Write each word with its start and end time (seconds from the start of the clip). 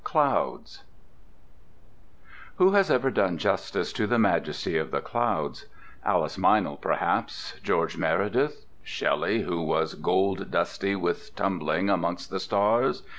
CLOUDS 0.03 0.81
Who 2.55 2.71
has 2.71 2.89
ever 2.89 3.11
done 3.11 3.37
justice 3.37 3.93
to 3.93 4.07
the 4.07 4.17
majesty 4.17 4.75
of 4.79 4.89
the 4.89 4.99
clouds? 4.99 5.67
Alice 6.03 6.39
Meynell, 6.39 6.77
perhaps? 6.81 7.53
George 7.61 7.97
Meredith? 7.97 8.65
Shelley, 8.81 9.43
who 9.43 9.61
was 9.61 9.93
"gold 9.93 10.49
dusty 10.49 10.95
with 10.95 11.35
tumbling 11.35 11.87
amongst 11.91 12.31
the 12.31 12.39
stars?" 12.39 13.03